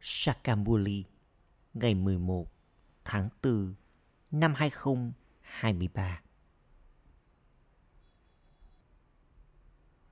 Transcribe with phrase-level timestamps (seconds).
[0.00, 1.04] Sakamuli
[1.74, 2.46] ngày 11
[3.04, 3.74] tháng 4
[4.30, 6.22] năm 2023.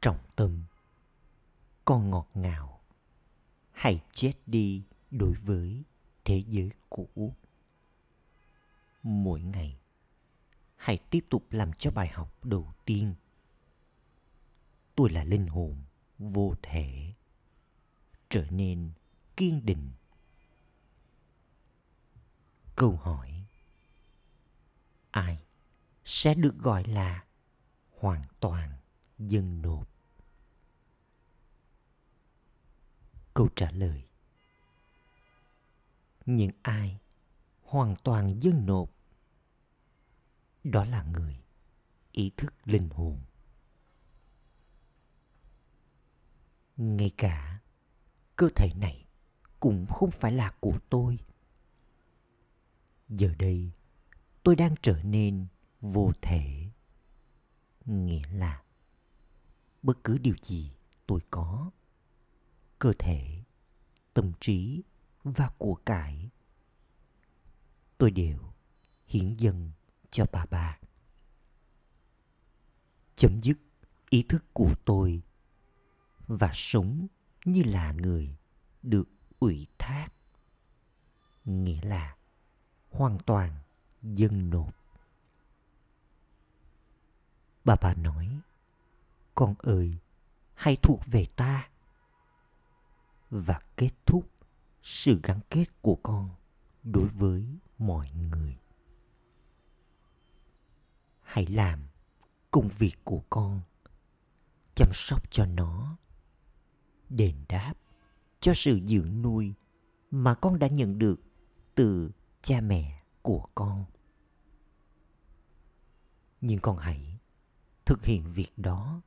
[0.01, 0.65] Trọng tâm,
[1.85, 2.81] Con ngọt ngào
[3.73, 5.83] Hãy chết đi đối với
[6.25, 7.35] thế giới cũ.
[9.03, 9.81] Mỗi ngày,
[10.77, 13.15] hãy tiếp tục làm cho bài học đầu tiên.
[14.95, 15.83] Tôi là linh hồn
[16.19, 17.13] vô thể,
[18.29, 18.91] trở nên
[19.39, 19.91] kiên định.
[22.77, 23.47] Câu hỏi,
[25.11, 25.45] ai
[26.05, 27.25] sẽ được gọi là
[27.91, 28.79] hoàn toàn
[29.19, 29.89] dân nộp?
[33.35, 34.09] Câu trả lời,
[36.27, 36.99] những ai
[37.63, 38.91] hoàn toàn dân nộp,
[40.65, 41.41] đó là người
[42.13, 43.21] ý thức linh hồn.
[46.77, 47.61] Ngay cả
[48.37, 49.08] cơ thể này
[49.61, 51.19] cũng không phải là của tôi.
[53.09, 53.71] Giờ đây,
[54.43, 55.47] tôi đang trở nên
[55.81, 56.71] vô thể.
[57.85, 58.63] Nghĩa là
[59.83, 60.73] bất cứ điều gì
[61.07, 61.71] tôi có,
[62.79, 63.43] cơ thể,
[64.15, 64.83] tâm trí
[65.25, 66.31] và của cải,
[67.99, 68.39] tôi đều
[69.07, 69.71] hiến dâng
[70.11, 70.79] cho bà bà.
[73.17, 73.59] Chấm dứt
[74.11, 75.23] ý thức của tôi
[76.27, 77.07] và sống
[77.45, 78.37] như là người
[78.83, 80.09] được ủy thác.
[81.45, 82.17] Nghĩa là
[82.91, 83.53] hoàn toàn
[84.03, 84.75] dân nộp.
[87.65, 88.41] Bà bà nói,
[89.35, 89.99] con ơi,
[90.55, 91.69] hãy thuộc về ta.
[93.31, 94.31] Và kết thúc
[94.83, 96.31] sự gắn kết của con
[96.83, 97.47] đối với
[97.79, 98.59] mọi người.
[101.23, 101.89] Hãy làm
[102.51, 103.61] công việc của con,
[104.75, 105.97] chăm sóc cho nó,
[107.09, 107.75] đền đáp
[108.41, 109.55] cho sự dưỡng nuôi
[110.11, 111.21] mà con đã nhận được
[111.75, 112.11] từ
[112.43, 113.85] cha mẹ của con
[116.41, 117.19] nhưng con hãy
[117.85, 119.03] thực hiện việc đó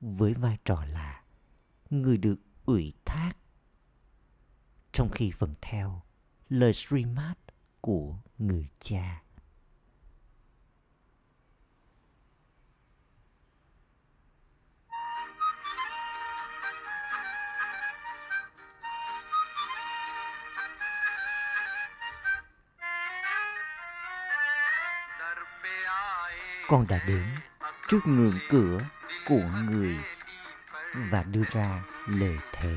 [0.00, 1.22] với vai trò là
[1.90, 3.32] người được ủy thác
[4.92, 6.02] trong khi vẫn theo
[6.48, 7.38] lời streamat
[7.80, 9.23] của người cha.
[26.68, 27.24] Con đã đến
[27.88, 28.80] trước ngưỡng cửa
[29.28, 29.96] của người
[31.10, 32.74] và đưa ra lời thề.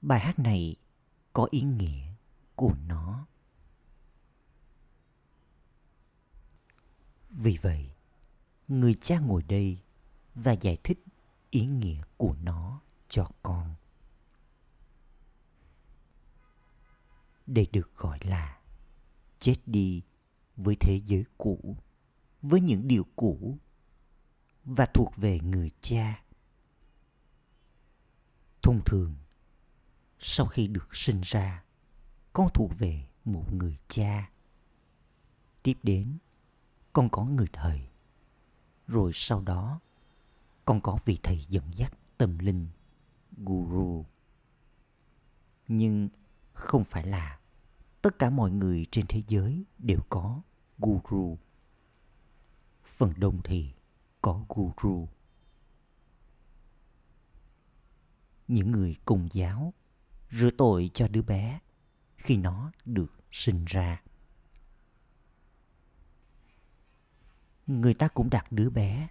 [0.00, 0.76] Bài hát này
[1.32, 2.12] có ý nghĩa
[2.54, 3.26] của nó.
[7.30, 7.90] Vì vậy,
[8.68, 9.78] người cha ngồi đây
[10.34, 11.04] và giải thích
[11.50, 13.74] ý nghĩa của nó cho con.
[17.48, 18.58] để được gọi là
[19.38, 20.02] chết đi
[20.56, 21.76] với thế giới cũ
[22.42, 23.58] với những điều cũ
[24.64, 26.22] và thuộc về người cha
[28.62, 29.14] thông thường
[30.18, 31.64] sau khi được sinh ra,
[32.32, 34.30] con thuộc về một người cha.
[35.62, 36.18] Tiếp đến,
[36.92, 37.88] con có người thầy.
[38.86, 39.80] Rồi sau đó,
[40.64, 42.68] con có vị thầy dẫn dắt tâm linh,
[43.36, 44.04] guru.
[45.68, 46.08] Nhưng
[46.52, 47.40] không phải là
[48.02, 50.42] tất cả mọi người trên thế giới đều có
[50.78, 51.38] guru.
[52.84, 53.72] Phần đông thì
[54.22, 55.08] có guru.
[58.48, 59.74] Những người cùng giáo
[60.30, 61.60] rửa tội cho đứa bé
[62.16, 64.02] khi nó được sinh ra.
[67.66, 69.08] Người ta cũng đặt đứa bé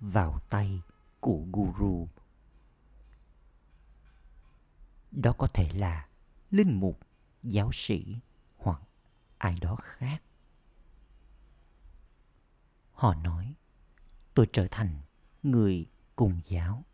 [0.00, 0.82] vào tay
[1.20, 2.08] của guru.
[5.10, 6.08] Đó có thể là
[6.50, 7.00] linh mục,
[7.42, 8.16] giáo sĩ
[8.56, 8.80] hoặc
[9.38, 10.22] ai đó khác
[13.04, 13.54] họ nói,
[14.34, 15.00] tôi trở thành
[15.42, 16.84] người cùng giáo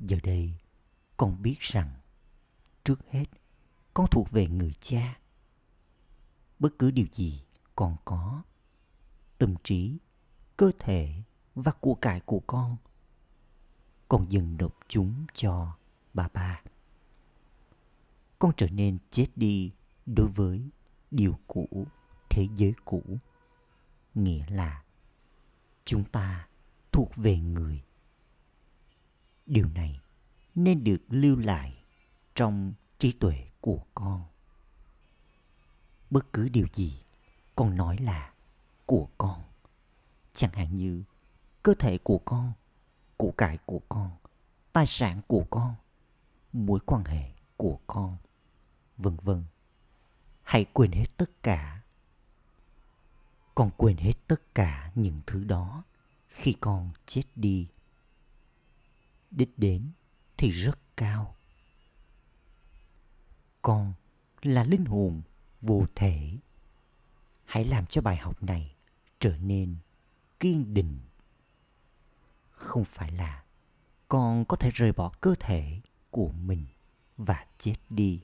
[0.00, 0.58] giờ đây
[1.18, 1.90] con biết rằng,
[2.84, 3.24] trước hết,
[3.94, 5.18] con thuộc về người cha.
[6.58, 7.42] Bất cứ điều gì
[7.76, 8.42] con có,
[9.38, 9.98] tâm trí,
[10.56, 11.22] cơ thể
[11.54, 12.76] và của cải của con
[14.08, 15.76] con dừng nộp chúng cho
[16.14, 16.62] bà ba.
[18.38, 19.72] Con trở nên chết đi
[20.06, 20.70] đối với
[21.10, 21.86] điều cũ,
[22.30, 23.02] thế giới cũ,
[24.14, 24.82] nghĩa là
[25.84, 26.48] chúng ta
[26.92, 27.82] thuộc về người.
[29.46, 30.00] Điều này
[30.64, 31.82] nên được lưu lại
[32.34, 34.24] trong trí tuệ của con.
[36.10, 37.02] Bất cứ điều gì
[37.56, 38.32] con nói là
[38.86, 39.42] của con,
[40.34, 41.02] chẳng hạn như
[41.62, 42.52] cơ thể của con,
[43.16, 44.10] của cải của con,
[44.72, 45.74] tài sản của con,
[46.52, 48.16] mối quan hệ của con,
[48.96, 49.44] vân vân.
[50.42, 51.82] Hãy quên hết tất cả.
[53.54, 55.84] Con quên hết tất cả những thứ đó
[56.28, 57.68] khi con chết đi.
[59.30, 59.90] Đích đến
[60.38, 61.34] thì rất cao.
[63.62, 63.94] Con
[64.42, 65.22] là linh hồn
[65.60, 66.38] vô thể.
[67.44, 68.74] Hãy làm cho bài học này
[69.18, 69.76] trở nên
[70.40, 71.00] kiên định.
[72.50, 73.44] Không phải là
[74.08, 75.80] con có thể rời bỏ cơ thể
[76.10, 76.66] của mình
[77.16, 78.22] và chết đi.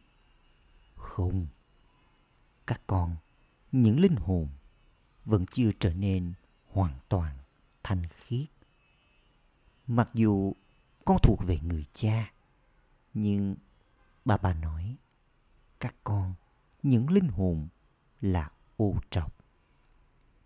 [0.94, 1.46] Không.
[2.66, 3.16] Các con,
[3.72, 4.48] những linh hồn
[5.24, 6.32] vẫn chưa trở nên
[6.66, 7.36] hoàn toàn
[7.82, 8.48] thanh khiết.
[9.86, 10.52] Mặc dù
[11.04, 12.32] con thuộc về người cha.
[13.14, 13.56] Nhưng
[14.24, 14.96] bà bà nói,
[15.80, 16.34] các con,
[16.82, 17.68] những linh hồn
[18.20, 19.34] là ô trọc.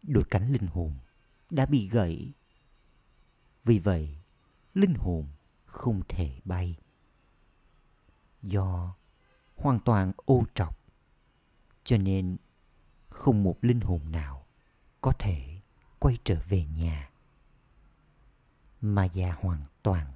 [0.03, 0.95] Đôi cánh linh hồn
[1.51, 2.33] đã bị gãy.
[3.65, 4.19] Vì vậy,
[4.75, 5.27] linh hồn
[5.65, 6.77] không thể bay.
[8.43, 8.97] Do
[9.57, 10.79] hoàn toàn ô trọc,
[11.85, 12.37] cho nên
[13.09, 14.47] không một linh hồn nào
[15.01, 15.61] có thể
[15.99, 17.11] quay trở về nhà.
[18.81, 20.15] Mà già hoàn toàn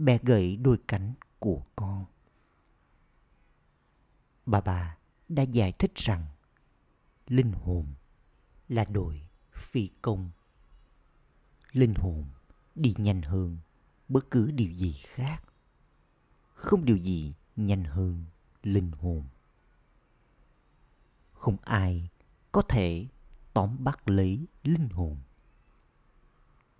[0.00, 2.04] bẻ gãy đôi cánh của con.
[4.46, 4.96] Bà bà
[5.28, 6.26] đã giải thích rằng
[7.26, 7.86] linh hồn
[8.68, 10.30] là đội phi công.
[11.72, 12.24] Linh hồn
[12.74, 13.58] đi nhanh hơn
[14.08, 15.42] bất cứ điều gì khác.
[16.54, 18.24] Không điều gì nhanh hơn
[18.62, 19.24] linh hồn.
[21.32, 22.08] Không ai
[22.52, 23.06] có thể
[23.52, 25.16] tóm bắt lấy linh hồn.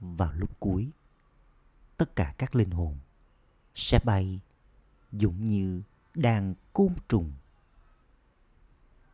[0.00, 0.90] Vào lúc cuối,
[1.96, 2.98] tất cả các linh hồn
[3.80, 4.40] sẽ bay
[5.12, 5.82] dũng như
[6.14, 7.32] đàn côn trùng.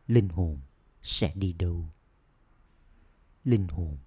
[0.07, 0.59] Linh hồn
[1.01, 1.85] sẽ đi đâu?
[3.43, 3.97] Linh hồn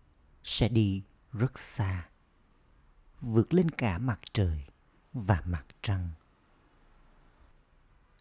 [0.43, 1.03] sẽ đi
[1.33, 2.09] rất xa,
[3.21, 4.65] vượt lên cả mặt trời
[5.12, 6.11] và mặt trăng.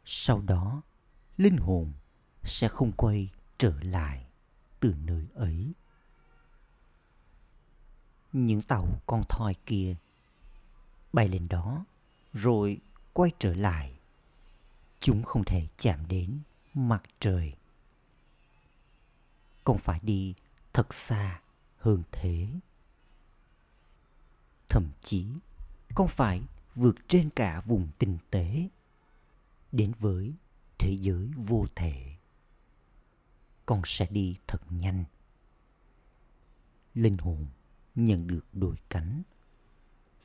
[0.06, 0.82] Sau đó,
[1.38, 1.94] linh hồn
[2.44, 4.28] sẽ không quay trở lại
[4.80, 5.74] từ nơi ấy.
[8.34, 9.96] Những tàu con thoi kia
[11.14, 11.86] bay lên đó
[12.34, 12.80] rồi
[13.14, 14.00] quay trở lại.
[15.00, 16.40] Chúng không thể chạm đến
[16.74, 17.54] mặt trời.
[19.64, 20.34] Còn phải đi
[20.74, 21.42] thật xa
[21.78, 22.48] hơn thế.
[24.68, 25.26] Thậm chí
[25.96, 26.42] con phải
[26.76, 28.70] vượt trên cả vùng tinh tế.
[29.72, 30.34] Đến với
[30.78, 32.16] thế giới vô thể.
[33.66, 35.04] Con sẽ đi thật nhanh.
[36.94, 37.46] Linh hồn
[37.96, 39.22] nhận được đôi cánh.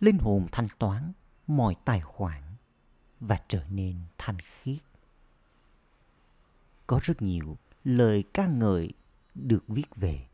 [0.01, 1.13] Linh hồn thanh toán
[1.47, 2.43] mọi tài khoản
[3.21, 4.79] và trở nên thanh khiết.
[6.87, 8.93] Có rất nhiều lời ca ngợi
[9.35, 10.27] được viết về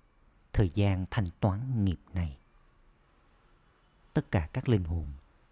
[0.53, 2.39] thời gian thanh toán nghiệp này.
[4.13, 5.07] Tất cả các linh hồn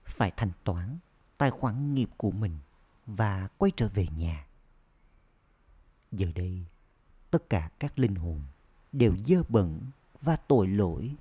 [0.05, 0.99] phải thanh toán
[1.39, 2.59] tài khoản nghiệp của mình
[3.07, 4.47] và quay trở về nhà.
[6.13, 6.65] Giờ đây,
[7.31, 8.43] tất cả các linh hồn
[8.93, 9.81] đều dơ bẩn
[10.21, 11.15] và tội lỗi.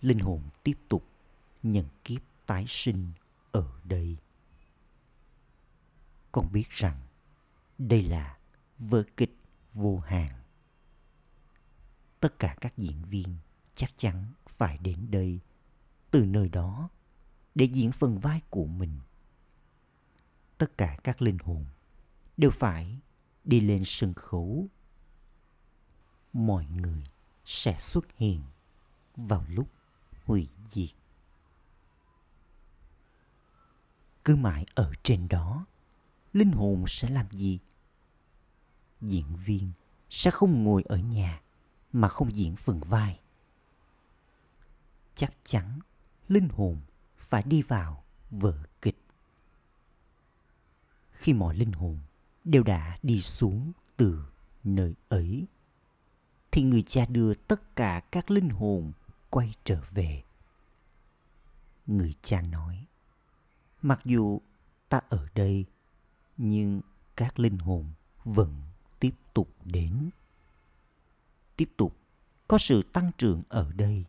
[0.00, 1.04] Linh hồn tiếp tục
[1.70, 3.12] nhận kiếp tái sinh
[3.52, 4.16] ở đây.
[6.32, 7.00] Con biết rằng
[7.78, 8.38] đây là
[8.78, 9.36] vở kịch
[9.74, 10.46] vô hạn
[12.20, 13.36] tất cả các diễn viên
[13.74, 15.40] chắc chắn phải đến đây,
[16.10, 16.88] từ nơi đó,
[17.54, 18.98] để diễn phần vai của mình.
[20.58, 21.64] Tất cả các linh hồn
[22.36, 22.98] đều phải
[23.44, 24.66] đi lên sân khấu.
[26.32, 27.04] Mọi người
[27.44, 28.42] sẽ xuất hiện
[29.16, 29.68] vào lúc
[30.24, 30.90] hủy diệt.
[34.26, 35.66] Cứ mãi ở trên đó.
[36.32, 37.58] Linh hồn sẽ làm gì?
[39.00, 39.72] Diễn viên
[40.10, 41.40] sẽ không ngồi ở nhà
[41.92, 43.20] mà không diễn phần vai.
[45.14, 45.80] Chắc chắn
[46.28, 46.80] linh hồn
[47.18, 48.98] phải đi vào vở kịch.
[51.12, 51.98] Khi mọi linh hồn
[52.44, 54.26] đều đã đi xuống từ
[54.64, 55.46] nơi ấy,
[56.50, 58.92] thì người cha đưa tất cả các linh hồn
[59.30, 60.22] quay trở về.
[61.86, 62.86] Người cha nói
[63.82, 64.40] mặc dù
[64.88, 65.64] ta ở đây,
[66.36, 66.80] nhưng
[67.16, 67.92] các linh hồn
[68.24, 68.62] vẫn
[69.00, 70.10] tiếp tục đến.
[71.56, 71.96] Tiếp tục
[72.48, 74.04] có sự tăng trưởng ở đây.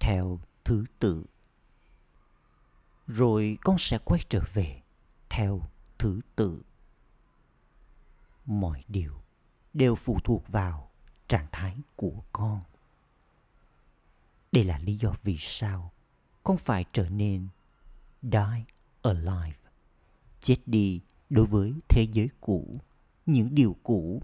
[0.00, 1.24] Theo thứ tự.
[3.06, 4.82] Rồi con sẽ quay trở về
[5.28, 5.62] theo
[5.98, 6.62] thứ tự.
[8.46, 9.20] Mọi điều
[9.72, 10.90] đều phụ thuộc vào
[11.28, 12.60] trạng thái của con.
[14.52, 15.92] Đây là lý do vì sao
[16.42, 17.48] con phải trở nên
[18.32, 18.64] die
[19.02, 19.58] alive.
[20.40, 21.00] Chết đi
[21.30, 22.80] đối với thế giới cũ,
[23.26, 24.22] những điều cũ.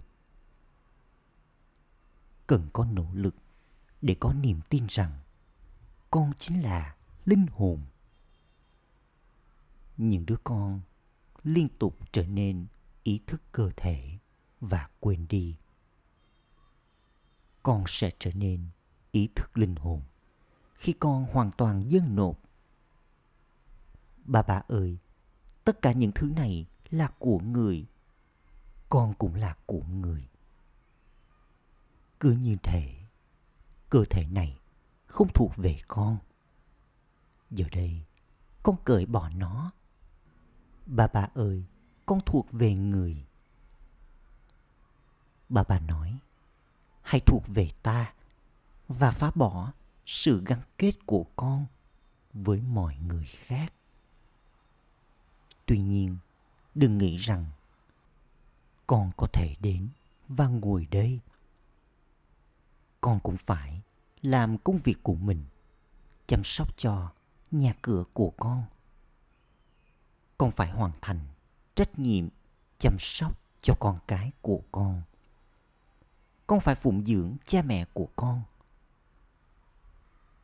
[2.47, 3.35] Cần có nỗ lực
[4.01, 5.19] để có niềm tin rằng
[6.11, 7.81] con chính là linh hồn.
[9.97, 10.81] Những đứa con
[11.43, 12.65] liên tục trở nên
[13.03, 14.17] ý thức cơ thể
[14.61, 15.55] và quên đi.
[17.63, 18.65] Con sẽ trở nên
[19.11, 20.01] ý thức linh hồn
[20.81, 22.40] khi con hoàn toàn dâng nộp
[24.25, 24.97] bà bà ơi,
[25.63, 27.85] tất cả những thứ này là của người.
[28.89, 30.27] Con cũng là của người.
[32.19, 32.95] Cứ như thể,
[33.89, 34.59] cơ thể này
[35.07, 36.17] không thuộc về con.
[37.51, 38.01] Giờ đây,
[38.63, 39.71] con cởi bỏ nó.
[40.85, 41.65] Bà bà ơi,
[42.05, 43.25] con thuộc về người.
[45.49, 46.19] Bà bà nói,
[47.01, 48.13] hãy thuộc về ta
[48.87, 49.73] và phá bỏ
[50.05, 51.65] sự gắn kết của con
[52.33, 53.73] với mọi người khác
[55.71, 56.17] tuy nhiên,
[56.75, 57.45] đừng nghĩ rằng
[58.87, 59.89] con có thể đến
[60.27, 61.19] và ngồi đây.
[63.01, 63.81] Con cũng phải
[64.21, 65.43] làm công việc của mình,
[66.27, 67.11] chăm sóc cho
[67.51, 68.63] nhà cửa của con.
[70.37, 71.19] Con phải hoàn thành
[71.75, 72.27] trách nhiệm
[72.79, 75.01] chăm sóc cho con cái của con.
[76.47, 78.41] Con phải phụng dưỡng cha mẹ của con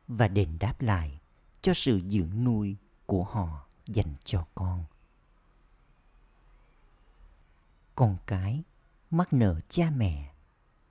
[0.08, 1.20] và đền đáp lại
[1.62, 4.84] cho sự dưỡng nuôi của họ dành cho con
[7.98, 8.62] con cái
[9.10, 10.34] mắc nợ cha mẹ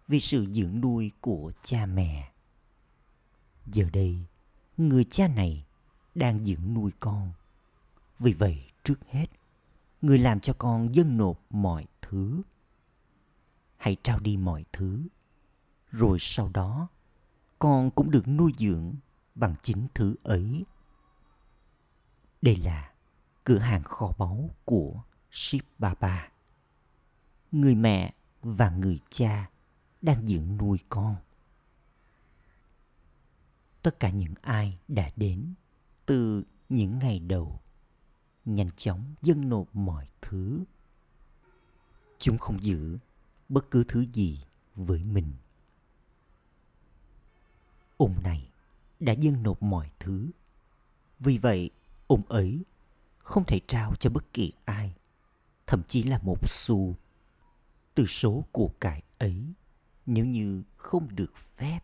[0.07, 2.31] vì sự dưỡng nuôi của cha mẹ.
[3.65, 4.25] Giờ đây,
[4.77, 5.65] người cha này
[6.15, 7.31] đang dưỡng nuôi con.
[8.19, 9.25] Vì vậy, trước hết,
[10.01, 12.41] người làm cho con dâng nộp mọi thứ.
[13.77, 15.03] Hãy trao đi mọi thứ,
[15.91, 16.87] rồi sau đó,
[17.59, 18.95] con cũng được nuôi dưỡng
[19.35, 20.65] bằng chính thứ ấy.
[22.41, 22.91] Đây là
[23.43, 26.29] cửa hàng kho báu của ship baba
[27.51, 29.49] người mẹ và người cha
[30.01, 31.15] đang dưỡng nuôi con.
[33.81, 35.53] Tất cả những ai đã đến
[36.05, 37.59] từ những ngày đầu,
[38.45, 40.63] nhanh chóng dâng nộp mọi thứ.
[42.19, 42.97] Chúng không giữ
[43.49, 44.43] bất cứ thứ gì
[44.75, 45.33] với mình.
[47.97, 48.49] Ông này
[48.99, 50.29] đã dâng nộp mọi thứ.
[51.19, 51.69] Vì vậy,
[52.07, 52.63] ông ấy
[53.17, 54.95] không thể trao cho bất kỳ ai,
[55.67, 56.95] thậm chí là một xu
[57.97, 59.53] từ số của cải ấy,
[60.05, 61.79] nếu như không được phép.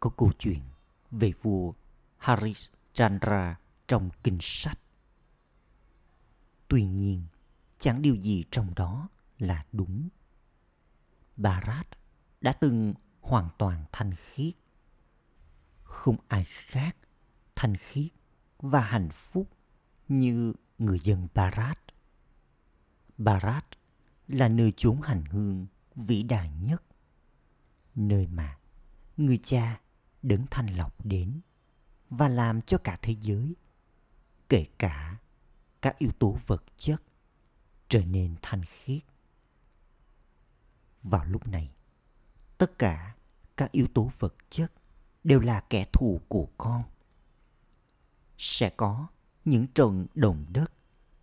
[0.00, 0.60] Có câu chuyện
[1.10, 1.72] về vua
[2.16, 4.78] Harishchandra trong kinh sách.
[6.68, 7.26] Tuy nhiên,
[7.78, 9.08] chẳng điều gì trong đó
[9.38, 10.08] là đúng.
[11.36, 11.86] Bharat
[12.40, 14.54] đã từng hoàn toàn thanh khiết.
[15.82, 16.96] Không ai khác
[17.56, 18.12] thanh khiết
[18.58, 19.50] và hạnh phúc
[20.08, 21.78] như người dân Bharat.
[23.18, 23.66] Bharat
[24.28, 26.82] là nơi chốn hành hương vĩ đại nhất,
[27.94, 28.58] nơi mà
[29.16, 29.80] người cha
[30.22, 31.40] đấng thanh lọc đến
[32.10, 33.54] và làm cho cả thế giới,
[34.48, 35.16] kể cả
[35.82, 37.02] các yếu tố vật chất
[37.88, 39.02] trở nên thanh khiết.
[41.02, 41.70] Vào lúc này,
[42.58, 43.14] tất cả
[43.56, 44.72] các yếu tố vật chất
[45.24, 46.82] đều là kẻ thù của con.
[48.38, 49.06] Sẽ có
[49.44, 50.72] những trận động đất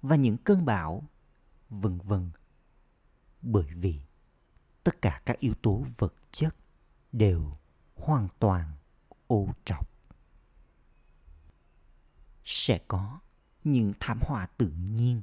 [0.01, 1.03] và những cơn bão,
[1.69, 2.31] vân vân.
[3.43, 3.99] Bởi vì
[4.83, 6.55] tất cả các yếu tố vật chất
[7.11, 7.53] đều
[7.95, 8.71] hoàn toàn
[9.27, 9.89] ô trọc.
[12.43, 13.19] Sẽ có
[13.63, 15.21] những thảm họa tự nhiên.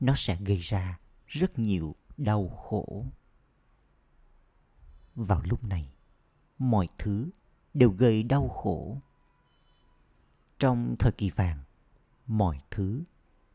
[0.00, 3.06] Nó sẽ gây ra rất nhiều đau khổ.
[5.14, 5.92] Vào lúc này,
[6.58, 7.30] mọi thứ
[7.74, 8.98] đều gây đau khổ.
[10.58, 11.58] Trong thời kỳ vàng,
[12.26, 13.02] mọi thứ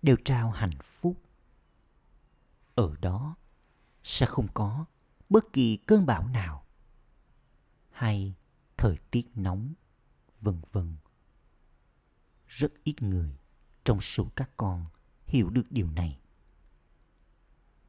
[0.02, 1.22] đều trao hạnh phúc.
[2.76, 3.36] Ở đó
[4.08, 4.86] sẽ không có
[5.30, 6.66] bất kỳ cơn bão nào
[7.92, 8.36] hay
[8.78, 9.74] thời tiết nóng,
[10.42, 10.96] vân vân.
[12.48, 13.38] Rất ít người
[13.84, 14.86] trong số các con
[15.26, 16.20] hiểu được điều này.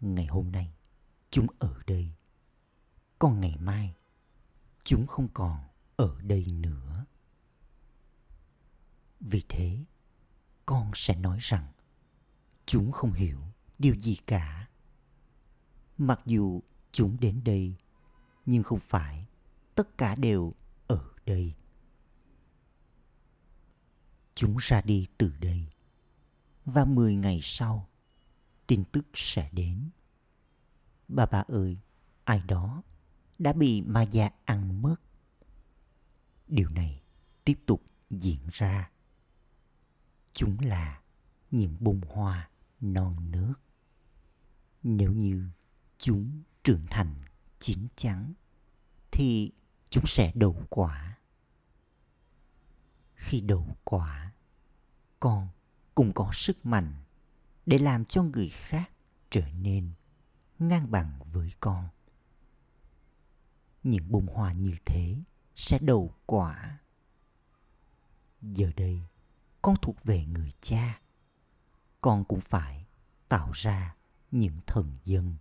[0.01, 0.73] Ngày hôm nay,
[1.31, 2.11] chúng ở đây.
[3.19, 3.95] Còn ngày mai,
[4.85, 5.61] chúng không còn
[5.97, 7.05] ở đây nữa.
[9.21, 9.85] Vì thế,
[10.67, 11.73] con sẽ nói rằng
[12.67, 13.41] chúng không hiểu
[13.79, 14.68] điều gì cả.
[15.99, 16.61] Mặc dù
[16.93, 17.75] chúng đến đây,
[18.47, 19.27] nhưng không phải
[19.75, 20.53] tất cả đều
[20.87, 21.55] ở đây.
[24.35, 25.67] Chúng ra đi từ đây
[26.65, 27.89] và 10 ngày sau,
[28.67, 29.91] tin tức sẽ đến.
[31.09, 31.79] Bà bà ơi,
[32.25, 32.83] ai đó
[33.39, 34.97] đã bị ma già ăn mất.
[36.49, 37.03] Điều này
[37.45, 38.91] tiếp tục diễn ra.
[40.33, 41.01] Chúng là
[41.51, 42.51] những bông hoa
[42.81, 43.55] non nước.
[44.83, 45.51] Nếu như
[45.99, 47.15] chúng trưởng thành
[47.59, 48.35] chín chắn
[49.11, 49.53] thì
[49.91, 51.19] chúng sẽ đậu quả.
[53.15, 54.33] Khi đậu quả,
[55.21, 55.49] con
[55.95, 56.95] cũng có sức mạnh
[57.67, 58.91] để làm cho người khác
[59.31, 59.93] trở nên
[60.59, 61.89] ngang bằng với con.
[63.83, 65.17] Những bông hoa như thế
[65.57, 66.79] sẽ đậu quả.
[68.43, 69.03] Giờ đây,
[69.63, 71.01] con thuộc về người cha.
[72.01, 72.87] Con cũng phải
[73.29, 73.97] tạo ra
[74.31, 75.37] những thần dân.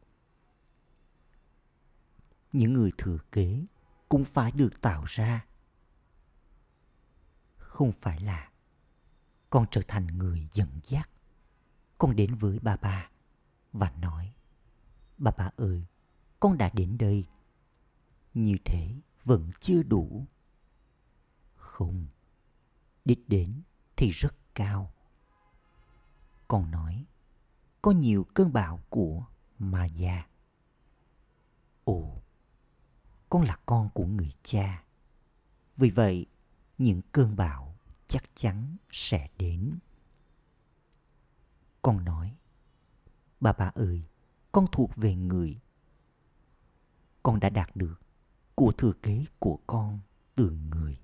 [2.57, 3.65] Những người thừa kế
[4.09, 5.45] cũng phải được tạo ra.
[7.57, 8.51] Không phải là
[9.49, 11.09] con trở thành người dẫn dắt.
[11.97, 13.09] Con đến với bà bà
[13.73, 14.33] và nói,
[15.17, 15.85] bà bà ơi,
[16.39, 17.27] con đã đến đây.
[18.33, 20.25] Như thế vẫn chưa đủ.
[21.55, 22.07] Không,
[23.05, 23.61] đích đến
[23.95, 24.91] thì rất cao.
[26.47, 27.05] Con nói,
[27.81, 29.25] có nhiều cơn bão của
[29.59, 30.27] ma già.
[31.83, 32.21] Ồ,
[33.29, 34.83] con là con của người cha.
[35.77, 36.25] Vì vậy,
[36.77, 37.75] những cơn bão
[38.07, 39.79] chắc chắn sẽ đến.
[41.81, 42.35] Con nói,
[43.39, 44.03] bà bà ơi,
[44.51, 45.59] con thuộc về người.
[47.23, 48.01] Con đã đạt được
[48.55, 49.99] của thừa kế của con
[50.35, 50.99] từ người.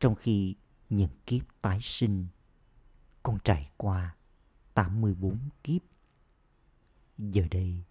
[0.00, 0.56] Trong khi
[0.90, 2.26] những kiếp tái sinh,
[3.22, 4.16] con trải qua
[4.74, 5.82] 84 kiếp.
[7.18, 7.84] Giờ đây,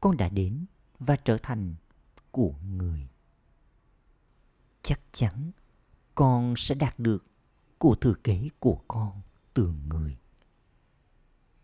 [0.00, 0.66] con đã đến
[0.98, 1.74] và trở thành
[2.34, 3.08] của người.
[4.82, 5.50] Chắc chắn
[6.14, 7.24] con sẽ đạt được
[7.78, 9.20] của thừa kế của con
[9.54, 10.16] từ người.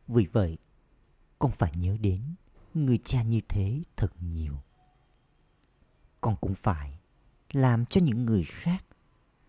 [0.08, 0.58] Vì vậy,
[1.38, 2.34] con phải nhớ đến
[2.74, 4.56] người cha như thế thật nhiều.
[6.20, 7.00] Con cũng phải
[7.52, 8.84] làm cho những người khác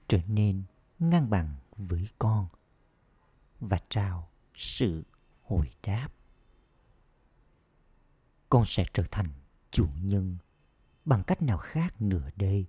[0.07, 0.63] trở nên
[0.99, 2.47] ngang bằng với con
[3.59, 5.03] và trao sự
[5.43, 6.09] hồi đáp.
[8.49, 9.29] Con sẽ trở thành
[9.71, 10.37] chủ nhân
[11.05, 12.67] bằng cách nào khác nữa đây?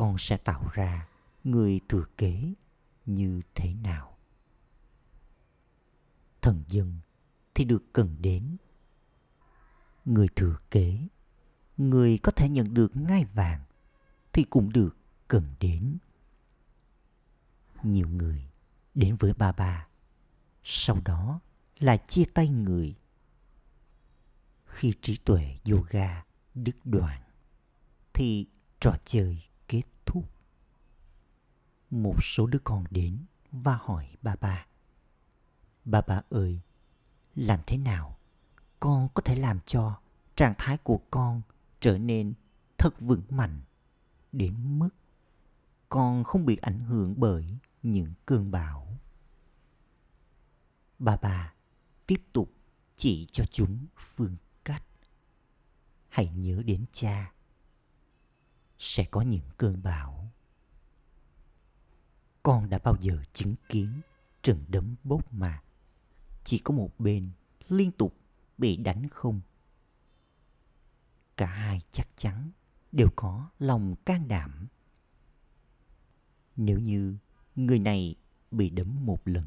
[0.00, 1.08] con sẽ tạo ra
[1.44, 2.54] người thừa kế
[3.06, 4.16] như thế nào?
[6.42, 6.98] Thần dân
[7.54, 8.56] thì được cần đến.
[10.04, 11.08] Người thừa kế,
[11.76, 13.64] người có thể nhận được ngai vàng
[14.32, 14.96] thì cũng được
[15.28, 15.98] cần đến.
[17.82, 18.50] Nhiều người
[18.94, 19.88] đến với ba ba,
[20.62, 21.40] sau đó
[21.78, 22.94] là chia tay người.
[24.66, 26.24] Khi trí tuệ yoga
[26.64, 27.22] đứt đoạn
[28.12, 28.46] thì
[28.80, 30.30] trò chơi kết thúc.
[31.90, 34.66] một số đứa con đến và hỏi bà bà.
[35.84, 36.60] Bà bà ơi,
[37.34, 38.18] làm thế nào
[38.80, 40.00] con có thể làm cho
[40.36, 41.42] trạng thái của con
[41.80, 42.34] trở nên
[42.78, 43.60] thật vững mạnh
[44.32, 44.88] đến mức
[45.88, 48.98] con không bị ảnh hưởng bởi những cơn bão.
[50.98, 51.54] Bà bà
[52.06, 52.52] tiếp tục
[52.96, 54.36] chỉ cho chúng phương.
[56.10, 57.32] Hãy nhớ đến cha.
[58.78, 60.20] Sẽ có những cơn bão
[62.42, 64.00] con đã bao giờ chứng kiến
[64.42, 65.62] trận đấm bốc mà
[66.44, 67.30] chỉ có một bên
[67.68, 68.16] liên tục
[68.58, 69.40] bị đánh không?
[71.36, 72.50] Cả hai chắc chắn
[72.92, 74.66] đều có lòng can đảm.
[76.56, 77.16] Nếu như
[77.56, 78.14] người này
[78.50, 79.46] bị đấm một lần,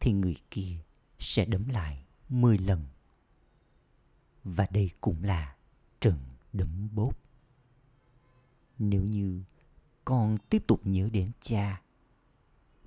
[0.00, 0.78] thì người kia
[1.18, 2.86] sẽ đấm lại mười lần.
[4.44, 5.56] Và đây cũng là
[6.00, 6.18] trận
[6.52, 7.18] đấm bốc.
[8.78, 9.42] Nếu như
[10.04, 11.82] con tiếp tục nhớ đến cha,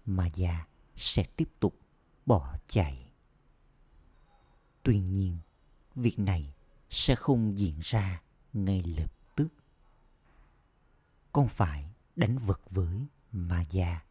[0.06, 0.65] mà già
[0.96, 1.80] sẽ tiếp tục
[2.26, 3.12] bỏ chạy.
[4.84, 5.38] Tuy nhiên,
[5.96, 6.54] việc này
[6.89, 8.22] sẽ không diễn ra
[8.54, 9.48] ngay lập tức.
[11.32, 14.02] Con phải đánh vật với mà già.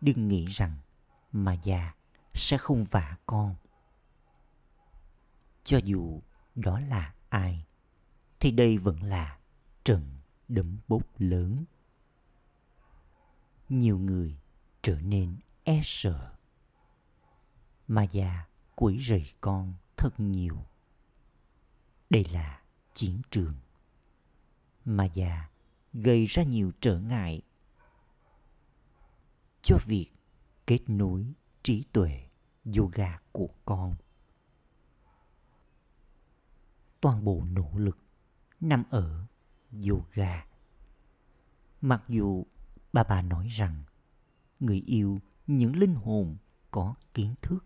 [0.00, 0.76] Đừng nghĩ rằng
[1.32, 1.94] mà già
[2.34, 3.54] sẽ không vả con.
[5.64, 6.20] Cho dù
[6.54, 7.66] đó là ai
[8.40, 9.38] thì đây vẫn là
[9.84, 10.16] trận
[10.48, 11.64] đấm bốc lớn
[13.68, 14.36] nhiều người
[14.82, 16.32] trở nên e sợ
[17.88, 20.56] mà già quấy rầy con thật nhiều.
[22.10, 22.62] Đây là
[22.94, 23.54] chiến trường.
[24.84, 25.48] Mà già
[25.92, 27.42] gây ra nhiều trở ngại
[29.62, 30.08] cho việc
[30.66, 31.32] kết nối
[31.62, 32.28] trí tuệ
[32.76, 33.94] yoga của con.
[37.00, 37.98] Toàn bộ nỗ lực
[38.60, 39.26] nằm ở
[39.88, 40.46] yoga.
[41.80, 42.46] Mặc dù
[42.92, 43.82] bà bà nói rằng
[44.60, 46.36] người yêu những linh hồn
[46.70, 47.64] có kiến thức,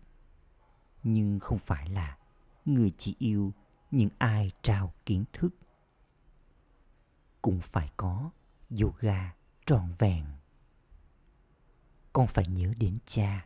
[1.03, 2.17] nhưng không phải là
[2.65, 3.53] người chỉ yêu
[3.91, 5.55] những ai trao kiến thức.
[7.41, 8.31] Cũng phải có
[8.81, 10.25] yoga trọn vẹn.
[12.13, 13.45] Con phải nhớ đến cha,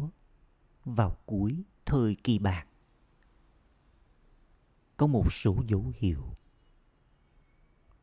[0.85, 2.66] vào cuối thời kỳ bạc.
[4.96, 6.33] Có một số dấu hiệu.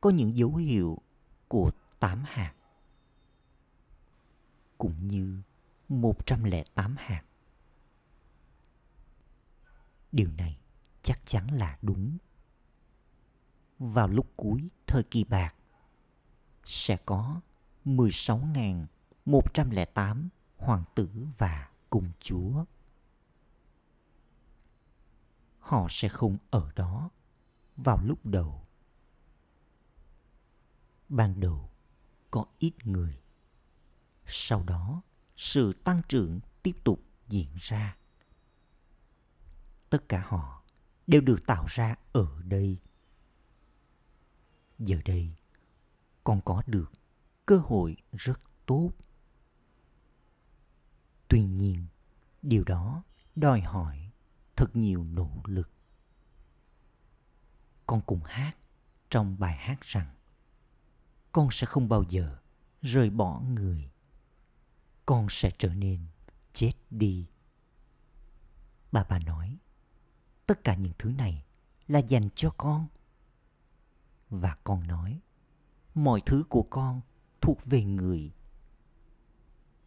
[0.02, 0.98] Có những dấu hiệu
[1.48, 2.54] của tám hạt,
[4.78, 5.42] cũng như
[5.90, 7.24] 108 hạt.
[10.12, 10.58] Điều này
[11.02, 12.18] chắc chắn là đúng.
[13.80, 15.56] Vào lúc cuối thời kỳ bạc,
[16.66, 17.42] sẽ có
[17.86, 22.66] 16.108 hoàng tử và cung chúa.
[25.60, 27.10] Họ sẽ không ở đó
[27.78, 28.66] vào lúc đầu.
[31.10, 31.69] Ban đầu,
[32.32, 33.22] có ít người.
[34.26, 35.02] Sau đó,
[35.36, 37.98] sự tăng trưởng tiếp tục diễn ra.
[39.89, 40.63] Tất cả họ
[41.08, 42.78] đều được tạo ra ở đây.
[44.80, 45.36] Giờ đây,
[46.24, 46.91] con có được
[47.45, 48.91] cơ hội rất tốt.
[51.28, 51.88] Tuy nhiên,
[52.41, 53.04] điều đó
[53.36, 54.12] đòi hỏi
[54.56, 55.72] thật nhiều nỗ lực.
[57.86, 58.58] Con cùng hát
[59.10, 60.15] trong bài hát rằng
[61.32, 62.38] con sẽ không bao giờ
[62.82, 63.89] rời bỏ người
[65.10, 66.00] con sẽ trở nên
[66.54, 67.26] chết đi.
[68.92, 69.58] Bà bà nói,
[70.46, 71.46] tất cả những thứ này
[71.88, 72.88] là dành cho con.
[74.30, 75.20] Và con nói,
[75.96, 77.02] mọi thứ của con
[77.42, 78.32] thuộc về người.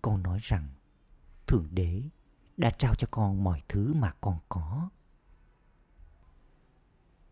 [0.02, 0.68] Con nói rằng,
[1.46, 2.02] Thượng Đế
[2.56, 4.88] đã trao cho con mọi thứ mà con có.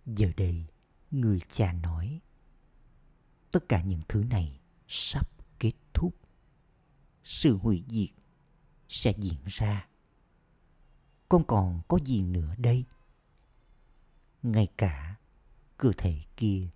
[0.07, 0.66] Giờ đây,
[1.11, 2.20] người cha nói,
[3.51, 6.15] tất cả những thứ này sắp kết thúc.
[7.25, 8.11] Sự hủy diệt
[8.89, 9.89] sẽ diễn ra.
[11.29, 12.85] Con còn có gì nữa đây.
[14.43, 15.17] Ngay cả
[15.77, 16.69] cơ thể kia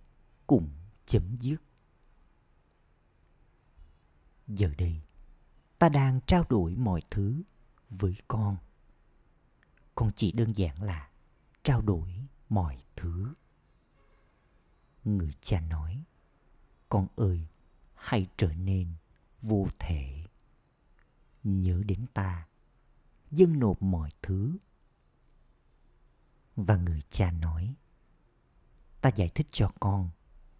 [0.47, 0.69] cũng
[1.05, 1.57] chấm dứt.
[4.47, 5.01] Giờ đây,
[5.79, 7.41] ta đang trao đổi mọi thứ
[7.89, 8.57] với con.
[9.95, 11.09] Con chỉ đơn giản là
[11.63, 13.33] trao đổi mọi thứ.
[15.03, 16.03] Người cha nói
[16.89, 17.47] con ơi,
[17.93, 18.93] hãy trở nên
[19.41, 20.25] vô thể.
[21.43, 22.47] Nhớ đến ta,
[23.31, 24.57] dâng nộp mọi thứ.
[26.55, 27.75] Và người cha nói,
[29.01, 30.09] ta giải thích cho con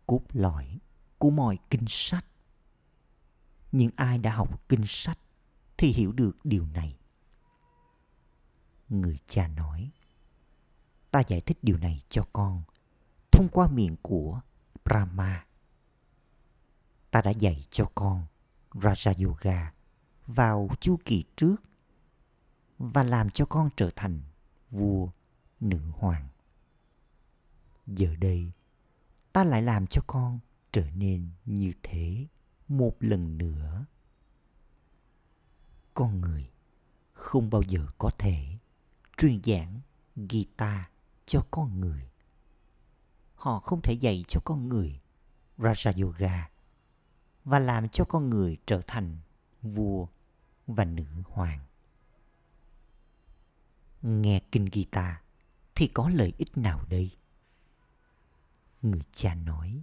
[0.08, 0.80] cốt lõi
[1.18, 2.26] của mọi kinh sách.
[3.72, 5.20] Những ai đã học kinh sách
[5.78, 6.98] thì hiểu được điều này.
[8.90, 9.92] Người cha nói,
[11.12, 12.64] ta giải thích điều này cho con
[13.32, 14.42] thông qua miệng của
[14.86, 15.45] brahma
[17.16, 18.26] ta đã dạy cho con
[18.74, 19.74] raja yoga
[20.28, 21.56] vào chu kỳ trước
[22.78, 24.22] và làm cho con trở thành
[24.72, 25.10] vua
[25.60, 26.28] nữ hoàng.
[27.88, 28.52] Giờ đây,
[29.34, 30.40] ta lại làm cho con
[30.72, 32.28] trở nên như thế
[32.68, 33.86] một lần nữa.
[35.94, 36.52] Con người
[37.14, 38.58] không bao giờ có thể
[39.18, 39.82] truyền giảng
[40.16, 40.82] guitar
[41.26, 42.10] cho con người.
[43.36, 45.00] Họ không thể dạy cho con người
[45.58, 46.55] raja yoga
[47.46, 49.18] và làm cho con người trở thành
[49.62, 50.08] vua
[50.68, 51.60] và nữ hoàng.
[54.02, 55.16] Nghe kinh guitar
[55.76, 57.12] thì có lợi ích nào đây?
[58.82, 59.82] Người cha nói,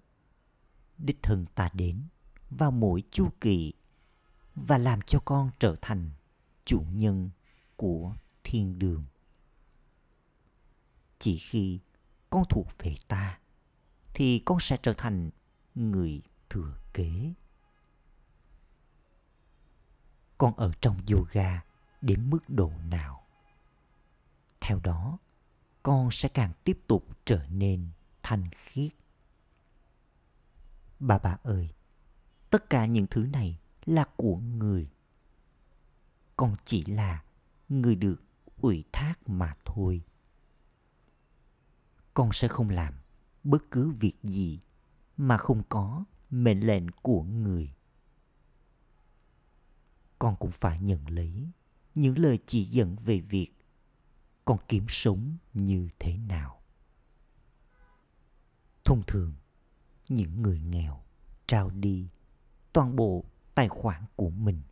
[0.98, 2.02] đích thân ta đến
[2.50, 3.72] vào mỗi chu kỳ
[4.54, 6.10] và làm cho con trở thành
[6.64, 7.30] chủ nhân
[7.76, 9.04] của thiên đường.
[11.18, 11.78] Chỉ khi
[12.30, 13.38] con thuộc về ta
[14.14, 15.30] thì con sẽ trở thành
[15.74, 17.32] người thừa kế
[20.42, 21.64] con ở trong yoga
[22.00, 23.22] đến mức độ nào.
[24.60, 25.18] Theo đó,
[25.82, 27.88] con sẽ càng tiếp tục trở nên
[28.22, 28.92] thanh khiết.
[31.00, 31.70] Bà bà ơi,
[32.50, 34.90] tất cả những thứ này là của người.
[36.36, 37.24] Con chỉ là
[37.68, 38.22] người được
[38.60, 40.02] ủy thác mà thôi.
[42.14, 42.94] Con sẽ không làm
[43.44, 44.60] bất cứ việc gì
[45.16, 47.74] mà không có mệnh lệnh của người
[50.22, 51.48] con cũng phải nhận lấy
[51.94, 53.48] những lời chỉ dẫn về việc
[54.44, 56.62] con kiếm sống như thế nào.
[58.84, 59.34] Thông thường,
[60.08, 61.02] những người nghèo
[61.46, 62.08] trao đi
[62.72, 64.62] toàn bộ tài khoản của mình.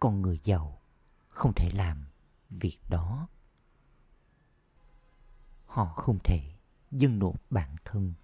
[0.00, 0.80] Còn người giàu
[1.28, 2.04] không thể làm
[2.50, 3.28] việc đó.
[5.66, 6.54] Họ không thể
[6.90, 8.14] dâng nộp bản thân.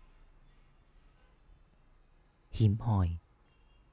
[2.50, 3.18] Hiếm hoi,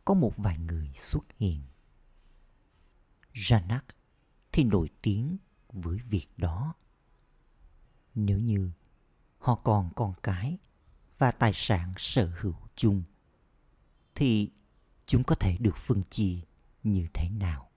[0.05, 1.61] có một vài người xuất hiện.
[3.33, 3.81] Janak
[4.51, 5.37] thì nổi tiếng
[5.69, 6.73] với việc đó.
[8.15, 8.71] Nếu như
[9.37, 10.57] họ còn con cái
[11.17, 13.03] và tài sản sở hữu chung,
[14.15, 14.49] thì
[15.05, 16.39] chúng có thể được phân chia
[16.83, 17.69] như thế nào?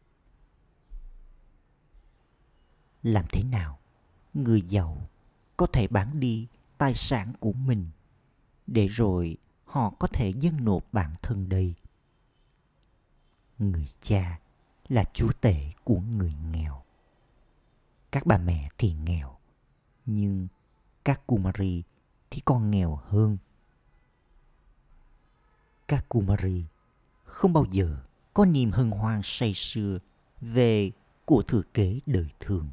[3.03, 3.79] Làm thế nào
[4.35, 5.09] người giàu
[5.57, 7.87] có thể bán đi tài sản của mình
[8.67, 11.75] để rồi họ có thể dâng nộp bản thân đây?
[13.59, 14.41] Người cha
[14.89, 16.83] là chúa tể của người nghèo.
[18.11, 19.37] Các bà mẹ thì nghèo,
[20.07, 20.49] nhưng
[21.05, 21.83] các Kumari
[22.31, 23.39] thì còn nghèo hơn.
[25.89, 26.65] Các Kumari
[27.25, 27.97] không bao giờ
[28.35, 29.99] có niềm hân hoan say sưa
[30.41, 30.91] về
[31.25, 32.69] của thừa kế đời thường.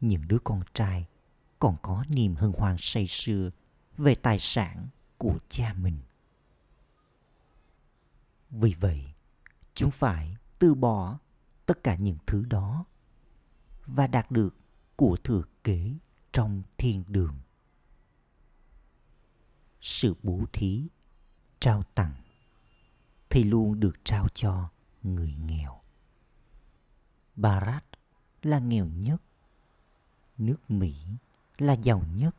[0.00, 1.06] Những đứa con trai
[1.58, 3.50] còn có niềm hân hoan say sưa
[3.96, 5.98] về tài sản của cha mình.
[8.50, 9.04] Vì vậy,
[9.74, 11.18] chúng phải từ bỏ
[11.66, 12.84] tất cả những thứ đó
[13.86, 14.54] và đạt được
[14.96, 15.94] của thừa kế
[16.32, 17.34] trong thiên đường.
[19.80, 20.86] Sự bố thí,
[21.60, 22.14] trao tặng,
[23.30, 24.68] thì luôn được trao cho
[25.02, 25.80] người nghèo.
[27.36, 27.84] Barat
[28.42, 29.22] là nghèo nhất,
[30.38, 30.94] nước mỹ
[31.58, 32.36] là giàu nhất.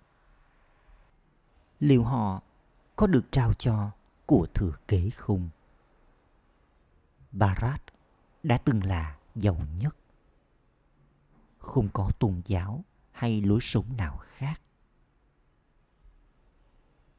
[1.79, 2.41] Liệu họ
[2.95, 3.91] có được trao cho
[4.25, 5.49] của thừa kế không?
[7.31, 7.81] Barat
[8.43, 9.97] đã từng là giàu nhất.
[11.58, 14.62] Không có tôn giáo hay lối sống nào khác.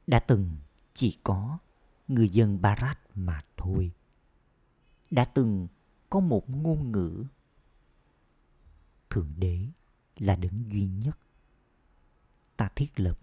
[0.07, 0.57] Đã từng
[0.95, 1.59] chỉ có
[2.09, 3.93] người dân barat mà thôi.
[5.11, 5.69] Đã từng
[6.11, 7.25] có một ngôn ngữ.
[9.11, 9.67] Thượng đế
[10.17, 11.19] là đấng duy nhất.
[12.57, 13.19] Ta thiết lập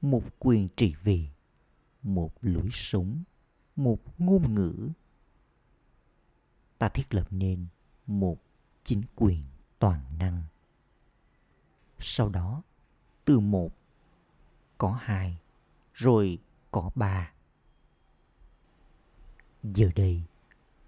[0.00, 1.28] một quyền trị vì,
[2.02, 3.22] một lối sống,
[3.76, 4.90] một ngôn ngữ
[6.80, 7.66] ta thiết lập nên
[8.06, 8.36] một
[8.84, 9.42] chính quyền
[9.78, 10.42] toàn năng.
[11.98, 12.62] Sau đó,
[13.24, 13.70] từ một
[14.78, 15.38] có hai,
[15.94, 16.38] rồi
[16.70, 17.32] có ba.
[19.62, 20.22] Giờ đây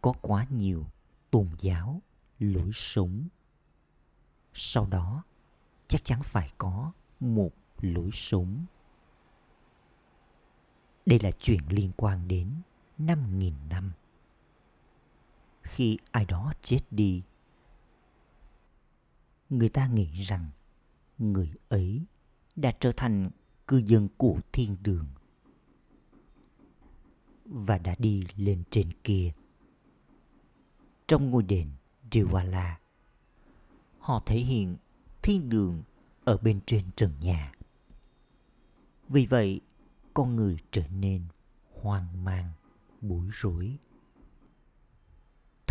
[0.00, 0.86] có quá nhiều
[1.30, 2.02] tôn giáo
[2.38, 3.28] lối sống.
[4.54, 5.24] Sau đó,
[5.88, 7.50] chắc chắn phải có một
[7.80, 8.64] lối sống.
[11.06, 12.54] Đây là chuyện liên quan đến
[12.98, 13.92] năm nghìn năm
[15.62, 17.22] khi ai đó chết đi.
[19.50, 20.50] Người ta nghĩ rằng
[21.18, 22.02] người ấy
[22.56, 23.30] đã trở thành
[23.66, 25.06] cư dân của thiên đường
[27.44, 29.32] và đã đi lên trên kia.
[31.06, 31.70] Trong ngôi đền
[32.10, 32.74] Diwala
[33.98, 34.76] họ thể hiện
[35.22, 35.82] thiên đường
[36.24, 37.52] ở bên trên trần nhà.
[39.08, 39.60] Vì vậy,
[40.14, 41.22] con người trở nên
[41.72, 42.50] hoang mang,
[43.00, 43.76] bối rối.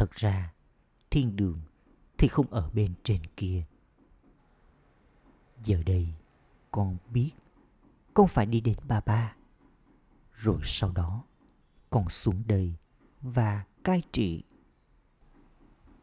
[0.02, 0.54] Thật ra,
[1.10, 1.60] thiên đường
[2.18, 3.64] thì không ở bên trên kia.
[5.64, 6.08] Giờ đây,
[6.72, 7.32] con biết
[8.14, 9.36] con phải đi đến ba ba.
[10.34, 11.24] Rồi sau đó,
[11.90, 12.76] con xuống đây
[13.22, 14.44] và cai trị.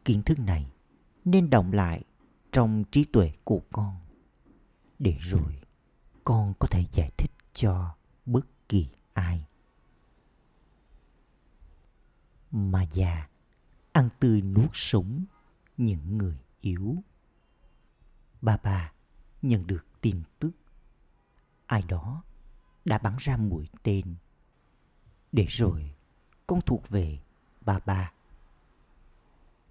[0.05, 0.71] Kiến thức này
[1.25, 2.03] nên động lại
[2.51, 3.95] trong trí tuệ của con.
[4.99, 5.61] Để rồi,
[6.23, 9.45] con có thể giải thích cho bất kỳ ai.
[12.51, 13.29] Mà già
[13.91, 15.25] ăn tươi nuốt sống
[15.77, 16.95] những người yếu.
[18.41, 18.91] Bà bà
[19.41, 20.51] nhận được tin tức
[21.65, 22.23] ai đó
[22.85, 24.15] đã bắn ra mũi tên
[25.31, 25.95] để rồi
[26.47, 27.19] con thuộc về
[27.61, 28.11] bà bà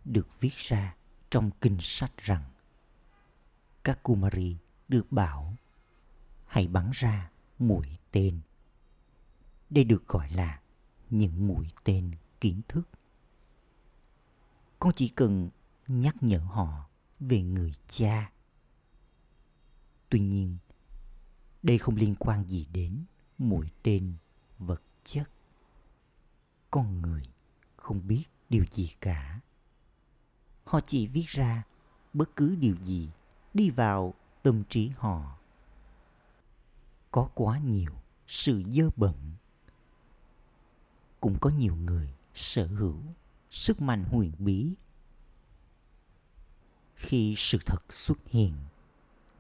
[0.04, 0.96] được viết ra
[1.30, 2.44] trong kinh sách rằng,
[3.84, 4.56] các Kumari
[4.88, 5.56] được bảo
[6.46, 8.40] hãy bắn ra mũi tên.
[9.70, 10.60] Đây được gọi là
[11.10, 12.88] những mũi tên kiến thức
[14.78, 15.50] con chỉ cần
[15.88, 16.88] nhắc nhở họ
[17.20, 18.30] về người cha
[20.08, 20.56] Tuy nhiên,
[21.62, 23.04] đây không liên quan gì đến
[23.38, 24.14] mũi tên
[24.58, 25.30] vật chất.
[26.70, 27.22] Con người
[27.76, 29.40] không biết điều gì cả.
[30.64, 31.62] Họ chỉ viết ra
[32.12, 33.10] bất cứ điều gì
[33.54, 35.38] đi vào tâm trí họ.
[37.10, 37.92] Có quá nhiều
[38.26, 39.16] sự dơ bẩn.
[41.20, 43.02] Cũng có nhiều người sở hữu
[43.50, 44.74] sức mạnh huyền bí.
[46.94, 48.54] Khi sự thật xuất hiện,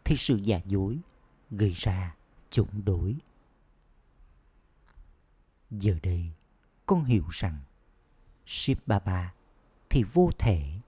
[0.04, 0.98] thì sự giả dối
[1.50, 2.16] gây ra
[2.50, 3.16] chống đối.
[5.70, 6.30] Giờ đây,
[6.86, 7.60] con hiểu rằng
[8.46, 9.34] Shiv Baba
[9.90, 10.80] thì vô thể,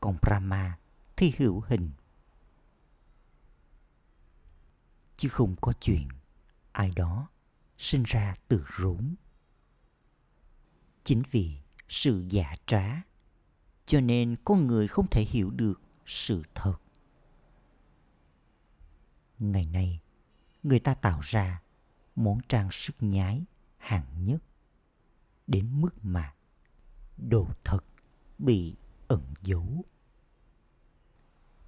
[0.00, 0.78] còn Brahma
[1.16, 1.90] thì hữu hình.
[5.16, 6.08] Chứ không có chuyện
[6.72, 7.28] ai đó
[7.78, 9.14] sinh ra từ rốn.
[11.04, 13.02] Chính vì sự giả trá,
[13.86, 16.76] cho nên con người không thể hiểu được sự thật.
[19.38, 20.00] Ngày nay,
[20.62, 21.62] người ta tạo ra
[22.16, 23.44] món trang sức nhái
[23.76, 24.42] hạng nhất
[25.46, 26.34] đến mức mà
[27.16, 27.84] đồ thật
[28.38, 28.76] bị
[29.08, 29.84] ẩn giấu.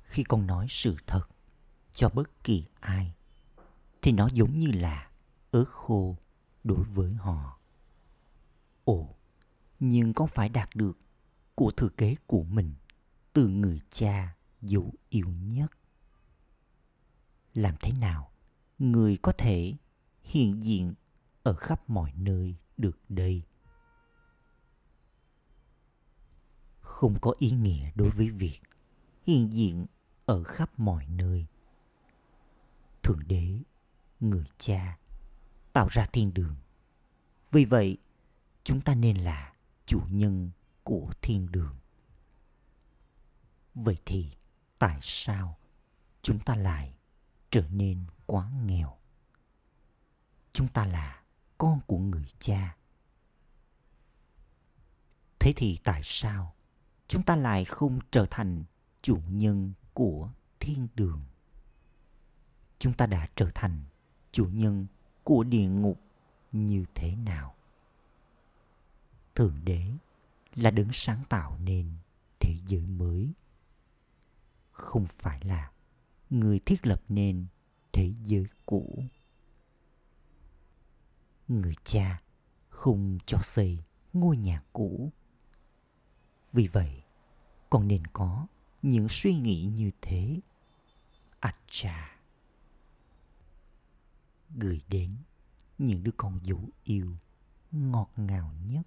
[0.02, 1.28] Khi con nói sự thật
[1.92, 3.14] cho bất kỳ ai
[4.02, 5.10] thì nó giống như là
[5.50, 6.16] ớt khô
[6.64, 7.58] đối với họ.
[8.84, 9.15] Ồ,
[9.80, 10.98] nhưng con phải đạt được
[11.54, 12.74] của thừa kế của mình
[13.32, 15.70] từ người cha dấu yêu nhất.
[17.54, 18.30] Làm thế nào
[18.78, 19.74] người có thể
[20.22, 20.94] hiện diện
[21.42, 23.42] ở khắp mọi nơi được đây?
[26.80, 28.60] Không có ý nghĩa đối với việc
[29.22, 29.86] hiện diện
[30.26, 31.46] ở khắp mọi nơi.
[33.02, 33.58] Thượng đế,
[34.20, 34.98] người cha
[35.72, 36.56] tạo ra thiên đường.
[37.50, 37.96] Vì vậy,
[38.64, 39.52] chúng ta nên là
[39.86, 40.50] chủ nhân
[40.84, 41.74] của thiên đường.
[43.74, 44.30] Vậy thì
[44.78, 45.58] tại sao
[46.22, 46.94] chúng ta lại
[47.50, 48.96] trở nên quá nghèo?
[50.52, 51.22] Chúng ta là
[51.58, 52.76] con của người cha.
[55.38, 56.54] Thế thì tại sao
[57.08, 58.64] chúng ta lại không trở thành
[59.02, 61.20] chủ nhân của thiên đường?
[62.78, 63.84] Chúng ta đã trở thành
[64.32, 64.86] chủ nhân
[65.24, 66.00] của địa ngục
[66.52, 67.55] như thế nào
[69.36, 69.86] thượng đế
[70.54, 71.90] là đứng sáng tạo nên
[72.40, 73.32] thế giới mới.
[74.72, 75.70] Không phải là
[76.30, 77.46] người thiết lập nên
[77.92, 79.04] thế giới cũ.
[81.48, 82.22] Người cha
[82.68, 85.12] không cho xây ngôi nhà cũ.
[86.52, 87.02] Vì vậy,
[87.70, 88.46] con nên có
[88.82, 90.40] những suy nghĩ như thế.
[91.40, 92.20] Acha.
[94.54, 95.16] Gửi đến
[95.78, 97.16] những đứa con dấu yêu
[97.72, 98.86] ngọt ngào nhất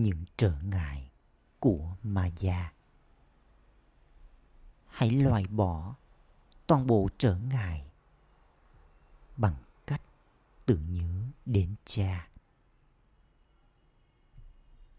[0.00, 1.10] những trở ngại
[1.60, 2.72] của Maya.
[4.86, 5.94] Hãy loại bỏ
[6.66, 7.90] toàn bộ trở ngại
[9.36, 9.56] bằng
[9.86, 10.02] cách
[10.66, 12.28] tự nhớ đến cha.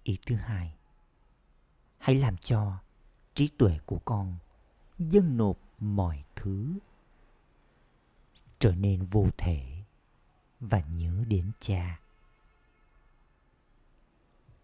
[0.03, 0.75] Ý thứ hai,
[1.97, 2.77] hãy làm cho
[3.33, 4.38] trí tuệ của con
[4.99, 6.73] dâng nộp mọi thứ
[8.59, 9.83] trở nên vô thể
[10.59, 11.99] và nhớ đến cha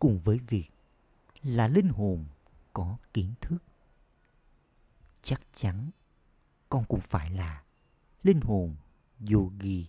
[0.05, 0.69] cùng với việc
[1.43, 2.25] là linh hồn
[2.73, 3.57] có kiến thức.
[5.21, 5.89] Chắc chắn
[6.69, 7.63] con cũng phải là
[8.23, 8.75] linh hồn
[9.31, 9.85] yogi,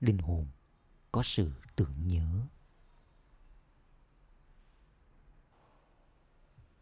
[0.00, 0.46] linh hồn
[1.12, 2.40] có sự tưởng nhớ.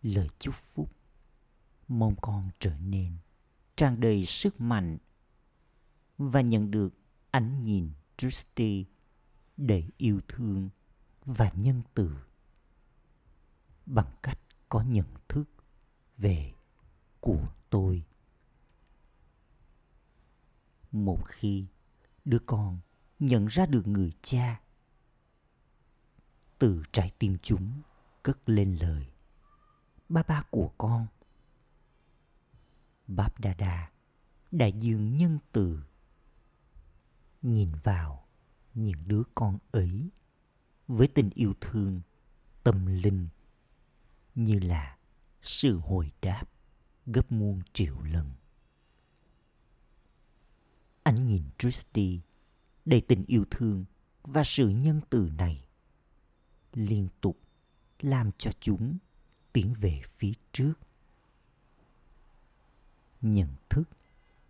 [0.03, 0.91] Lời chúc phúc
[1.89, 3.17] mong con trở nên
[3.77, 4.99] tràn đầy sức mạnh
[6.19, 6.95] và nhận được
[7.31, 8.85] ánh nhìn Trusty
[9.57, 10.71] đầy yêu thương
[11.25, 12.17] và nhân từ
[13.87, 15.45] bằng cách có nhận thức
[16.17, 16.53] về
[17.21, 18.05] của tôi.
[20.93, 21.67] Một khi
[22.25, 22.79] đứa con
[23.19, 24.61] nhận ra được người cha
[26.59, 27.83] từ trái tim chúng
[28.23, 29.07] cất lên lời,
[30.09, 31.07] ba ba của con.
[33.07, 33.91] Báp đa đa
[34.51, 35.83] đại dương nhân từ
[37.43, 38.27] nhìn vào
[38.75, 40.11] những đứa con ấy
[40.89, 42.01] với tình yêu thương,
[42.63, 43.29] tâm linh
[44.35, 44.97] như là
[45.43, 46.45] sự hồi đáp
[47.07, 48.31] gấp muôn triệu lần.
[51.03, 52.21] Ánh nhìn Tristy
[52.85, 53.85] đầy tình yêu thương
[54.23, 55.65] và sự nhân từ này
[56.73, 57.39] liên tục
[58.01, 58.99] làm cho chúng
[59.53, 60.75] tiến về phía trước.
[63.23, 63.85] Nhận thức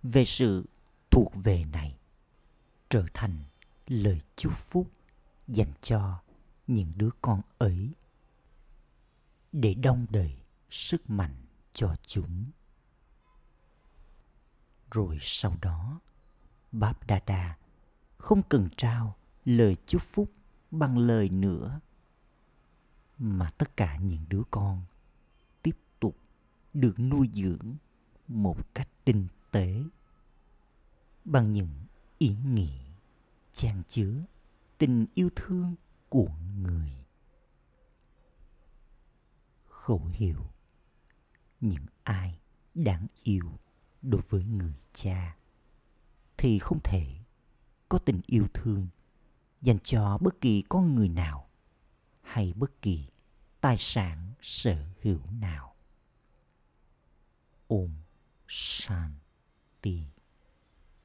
[0.03, 0.65] về sự
[1.11, 1.97] thuộc về này
[2.89, 3.39] trở thành
[3.87, 4.91] lời chúc phúc
[5.49, 6.21] dành cho
[6.67, 7.89] những đứa con ấy
[9.55, 10.37] để đong đầy
[10.71, 11.35] sức mạnh
[11.75, 12.45] cho chúng.
[14.91, 16.01] Rồi sau đó
[16.73, 17.57] báp đa đa
[18.19, 20.31] không cần trao lời chúc phúc
[20.71, 21.81] bằng lời nữa,
[23.19, 24.83] mà tất cả những đứa con
[25.63, 26.17] tiếp tục
[26.75, 27.75] được nuôi dưỡng
[28.29, 29.83] một cách tinh tế
[31.25, 31.75] bằng những
[32.19, 32.71] ý nghĩ
[33.53, 34.23] chan chứa
[34.79, 35.75] tình yêu thương
[36.09, 36.31] của
[36.63, 37.04] người
[39.85, 40.47] khẩu hiệu
[41.61, 42.39] những ai
[42.75, 43.59] đáng yêu
[44.03, 45.37] đối với người cha
[46.37, 47.07] thì không thể
[47.89, 48.89] có tình yêu thương
[49.61, 51.49] dành cho bất kỳ con người nào
[52.23, 53.09] hay bất kỳ
[53.61, 55.75] tài sản sở hữu nào.
[57.67, 57.91] ôm
[58.49, 60.07] Shanti